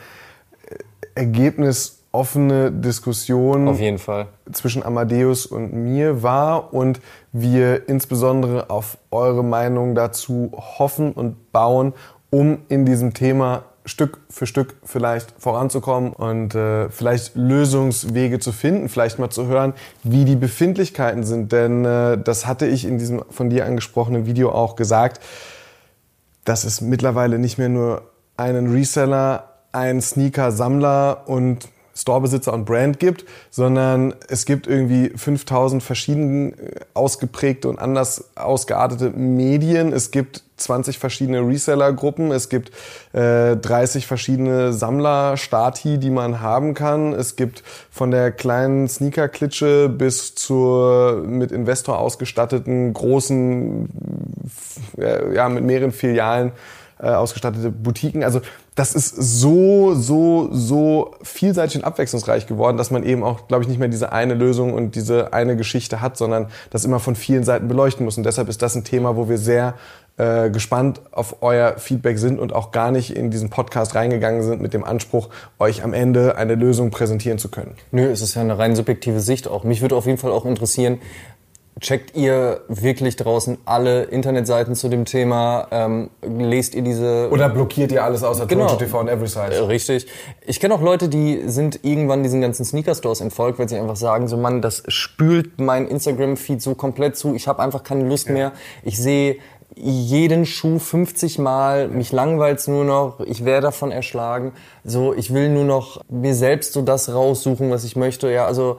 [1.17, 4.27] ergebnisoffene Diskussion Auf jeden Fall.
[4.53, 7.01] zwischen Amadeus und mir war und
[7.33, 11.93] wir insbesondere auf eure Meinung dazu hoffen und bauen,
[12.31, 18.89] um in diesem Thema Stück für Stück vielleicht voranzukommen und äh, vielleicht Lösungswege zu finden,
[18.89, 21.53] vielleicht mal zu hören, wie die Befindlichkeiten sind.
[21.53, 25.21] Denn äh, das hatte ich in diesem von dir angesprochenen Video auch gesagt,
[26.45, 28.03] dass es mittlerweile nicht mehr nur
[28.37, 36.53] einen Reseller, einen Sneaker-Sammler und Storebesitzer und Brand gibt, sondern es gibt irgendwie 5000 verschieden
[36.53, 39.93] äh, ausgeprägte und anders ausgeartete Medien.
[39.93, 42.31] Es gibt 20 verschiedene Reseller-Gruppen.
[42.31, 42.71] Es gibt
[43.13, 47.13] äh, 30 verschiedene Sammler-Stati, die man haben kann.
[47.13, 53.89] Es gibt von der kleinen Sneaker-Klitsche bis zur mit Investor ausgestatteten großen,
[55.35, 56.53] ja, mit mehreren Filialen
[57.01, 58.25] äh, ausgestattete Boutiquen.
[58.25, 58.41] Also
[58.79, 63.69] das ist so, so, so vielseitig und abwechslungsreich geworden, dass man eben auch, glaube ich,
[63.69, 67.43] nicht mehr diese eine Lösung und diese eine Geschichte hat, sondern das immer von vielen
[67.43, 68.17] Seiten beleuchten muss.
[68.19, 69.75] Und deshalb ist das ein Thema, wo wir sehr
[70.17, 74.63] äh, gespannt auf euer Feedback sind und auch gar nicht in diesen Podcast reingegangen sind
[74.63, 77.75] mit dem Anspruch, euch am Ende eine Lösung präsentieren zu können.
[77.91, 79.65] Nö, es ist ja eine rein subjektive Sicht auch.
[79.65, 81.01] Mich würde auf jeden Fall auch interessieren,
[81.81, 85.69] Checkt ihr wirklich draußen alle Internetseiten zu dem Thema?
[85.71, 87.29] Ähm, lest ihr diese...
[87.31, 88.75] Oder blockiert ihr alles außer Genau.
[88.75, 89.55] TV und Every Size?
[89.55, 90.07] Äh, Richtig.
[90.47, 94.27] Ich kenne auch Leute, die sind irgendwann diesen ganzen Sneaker-Stores entfolgt, weil sie einfach sagen,
[94.29, 97.35] so Mann, das spült mein Instagram-Feed so komplett zu.
[97.35, 98.53] Ich habe einfach keine Lust mehr.
[98.83, 99.37] Ich sehe
[99.77, 104.53] jeden Schuh 50 Mal, mich langweilt's nur noch, ich werde davon erschlagen.
[104.83, 108.31] So, ich will nur noch mir selbst so das raussuchen, was ich möchte.
[108.31, 108.79] Ja, also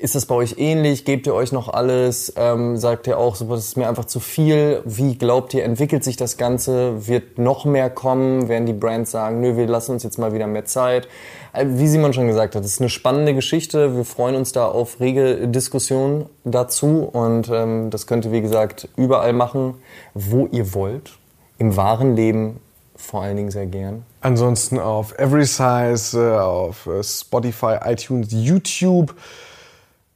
[0.00, 1.04] ist das bei euch ähnlich?
[1.04, 2.32] Gebt ihr euch noch alles?
[2.36, 4.82] Ähm, sagt ihr auch, das ist mir einfach zu viel?
[4.84, 7.06] Wie glaubt ihr, entwickelt sich das Ganze?
[7.08, 8.48] Wird noch mehr kommen?
[8.48, 11.08] Werden die Brands sagen, nö, wir lassen uns jetzt mal wieder mehr Zeit?
[11.52, 13.96] Äh, Wie Simon schon gesagt hat, das ist eine spannende Geschichte.
[13.96, 17.08] Wir freuen uns da auf rege Diskussionen dazu.
[17.12, 19.74] Und ähm, das könnt ihr, wie gesagt, überall machen,
[20.14, 21.18] wo ihr wollt.
[21.58, 22.60] Im wahren Leben
[22.98, 24.04] vor allen Dingen sehr gern.
[24.20, 29.14] Ansonsten auf Every Size, äh, auf äh, Spotify, iTunes, YouTube.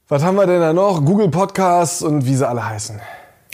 [0.09, 1.05] Was haben wir denn da noch?
[1.05, 2.99] Google Podcasts und wie sie alle heißen.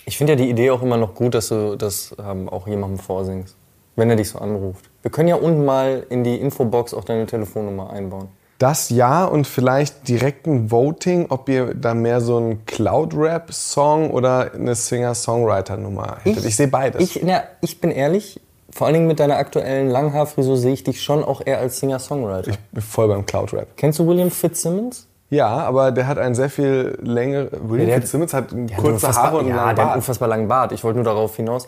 [0.06, 2.98] Ich finde ja die Idee auch immer noch gut, dass du das ähm, auch jemandem
[2.98, 3.56] vorsingst,
[3.96, 4.90] wenn er dich so anruft.
[5.04, 8.30] Wir können ja unten mal in die Infobox auch deine Telefonnummer einbauen.
[8.58, 14.52] Das ja und vielleicht direkt ein Voting, ob ihr da mehr so einen Cloud-Rap-Song oder
[14.52, 16.46] eine Singer-Songwriter-Nummer hättet.
[16.46, 17.00] Ich, sehe beides.
[17.00, 21.04] Ich, na, ich bin ehrlich, vor allen Dingen mit deiner aktuellen Langhaarfrisur sehe ich dich
[21.04, 22.54] schon auch eher als Singer-Songwriter.
[22.72, 23.78] bin voll beim Cloud-Rap.
[23.78, 25.06] Kennst du William Fitzsimmons?
[25.30, 27.50] Ja, aber der hat einen sehr viel längere.
[27.62, 29.96] William hat- Fitzsimmons hat kurze Haare und einen ja, langen der hat einen Bart.
[29.98, 30.72] unfassbar langen Bart.
[30.72, 31.68] Ich wollte nur darauf hinaus.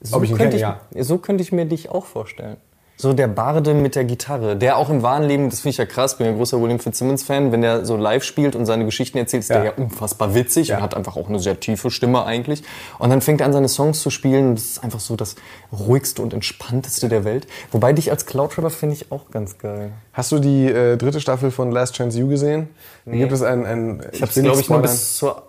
[0.00, 2.56] So Ob ich ihn könnte kenne, So könnte ich mir dich auch vorstellen.
[2.98, 5.84] So der Barde mit der Gitarre, der auch im wahren Leben, das finde ich ja
[5.84, 9.42] krass, bin ja großer William Fitzsimmons-Fan, wenn der so live spielt und seine Geschichten erzählt,
[9.42, 9.56] ist Ja.
[9.56, 10.78] der ja unfassbar witzig Ja.
[10.78, 12.62] und hat einfach auch eine sehr tiefe Stimme eigentlich.
[12.98, 15.36] Und dann fängt er an, seine Songs zu spielen und das ist einfach so das
[15.78, 17.46] ruhigste und entspannteste der Welt.
[17.70, 19.90] Wobei dich als Cloud-Rapper finde ich auch ganz geil.
[20.14, 22.68] Hast du die äh, dritte Staffel von Last Chance You gesehen?
[23.04, 24.82] Da gibt es ein, ein Ich habe will nicht glaube ich, nur spoilern.
[24.82, 25.42] bis zur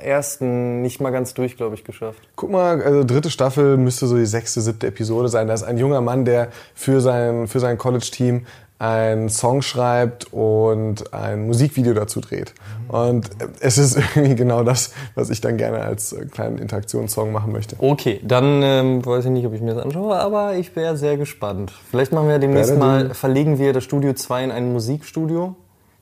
[0.00, 2.20] ersten nicht mal ganz durch, glaube ich, geschafft.
[2.36, 5.48] Guck mal, also dritte Staffel müsste so die sechste, siebte Episode sein.
[5.48, 8.46] Da ist ein junger Mann, der für sein, für sein College-Team
[8.78, 12.52] einen Song schreibt und ein Musikvideo dazu dreht.
[12.88, 13.30] Und
[13.60, 17.76] es ist irgendwie genau das, was ich dann gerne als äh, kleinen Interaktionssong machen möchte.
[17.78, 21.16] Okay, dann ähm, weiß ich nicht, ob ich mir das anschaue, aber ich wäre sehr
[21.16, 21.72] gespannt.
[21.90, 25.54] Vielleicht machen wir demnächst mal, verlegen wir das Studio 2 in ein Musikstudio.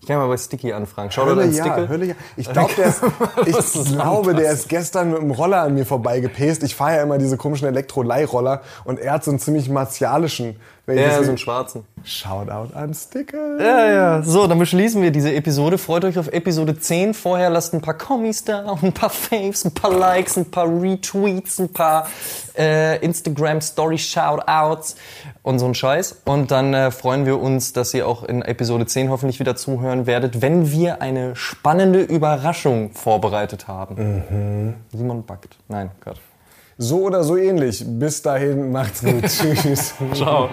[0.03, 1.13] Ich kann mal bei Sticky anfragen.
[1.13, 1.89] Schau Hölle an ja, Sticky.
[1.89, 2.15] Hölle ja.
[2.37, 3.03] Ich glaube, der ist,
[3.47, 6.65] ich glaube, der ist gestern mit dem Roller an mir vorbeigepest.
[6.65, 10.57] Ich fahre ja immer diese komischen Elektro-Leihroller und er hat so einen ziemlich martialischen.
[10.89, 11.85] Ja, so einen schwarzen.
[12.03, 13.61] Shoutout an Sticker.
[13.61, 14.23] Ja, ja.
[14.23, 15.79] So, dann beschließen wir diese Episode.
[15.79, 17.15] Freut euch auf Episode 10.
[17.15, 21.61] Vorher lasst ein paar Kommis da, ein paar Faves, ein paar Likes, ein paar Retweets,
[21.61, 22.09] ein paar
[22.59, 24.97] äh, Instagram-Story-Shoutouts
[25.43, 26.23] und so ein Scheiß.
[26.25, 30.07] Und dann äh, freuen wir uns, dass ihr auch in Episode 10 hoffentlich wieder zuhören
[30.07, 34.75] werdet, wenn wir eine spannende Überraschung vorbereitet haben.
[34.91, 35.57] Simon backt.
[35.69, 36.19] Nein, Gott.
[36.83, 37.85] So oder so ähnlich.
[37.87, 39.23] Bis dahin, macht's gut.
[39.29, 39.95] Tschüss.
[40.15, 40.51] Ciao.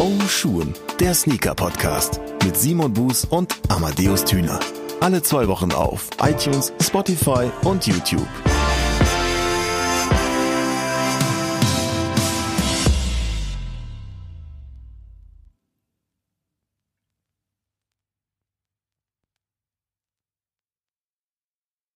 [0.00, 4.58] Oh Schuhen, der Sneaker-Podcast mit Simon Buß und Amadeus Thüner.
[5.00, 8.26] Alle zwei Wochen auf iTunes, Spotify und YouTube.